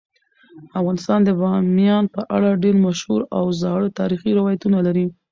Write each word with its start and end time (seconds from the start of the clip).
افغانستان 0.79 1.19
د 1.23 1.29
بامیان 1.39 2.05
په 2.15 2.21
اړه 2.35 2.59
ډیر 2.63 2.75
مشهور 2.85 3.21
او 3.37 3.45
زاړه 3.61 3.89
تاریخی 3.99 4.31
روایتونه 4.39 4.77
لري. 4.87 5.05